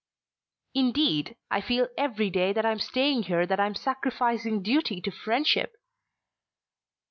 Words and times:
"Indeed, 0.73 1.35
I 1.51 1.61
feel 1.61 1.87
every 1.95 2.31
day 2.31 2.53
that 2.53 2.65
I 2.65 2.71
am 2.71 2.79
staying 2.79 3.21
here 3.21 3.45
that 3.45 3.59
I 3.59 3.67
am 3.67 3.75
sacrificing 3.75 4.63
duty 4.63 4.99
to 4.99 5.11
friendship." 5.11 5.73